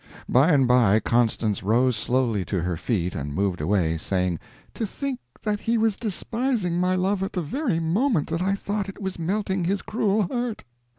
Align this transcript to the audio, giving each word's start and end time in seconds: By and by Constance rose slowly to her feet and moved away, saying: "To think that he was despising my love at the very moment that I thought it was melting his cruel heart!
By 0.27 0.49
and 0.51 0.67
by 0.67 0.99
Constance 0.99 1.61
rose 1.61 1.95
slowly 1.95 2.43
to 2.45 2.61
her 2.63 2.75
feet 2.75 3.13
and 3.13 3.35
moved 3.35 3.61
away, 3.61 3.99
saying: 3.99 4.39
"To 4.73 4.87
think 4.87 5.19
that 5.43 5.59
he 5.59 5.77
was 5.77 5.95
despising 5.95 6.79
my 6.79 6.95
love 6.95 7.21
at 7.21 7.33
the 7.33 7.43
very 7.43 7.79
moment 7.79 8.27
that 8.29 8.41
I 8.41 8.55
thought 8.55 8.89
it 8.89 8.99
was 8.99 9.19
melting 9.19 9.65
his 9.65 9.83
cruel 9.83 10.23
heart! 10.23 10.63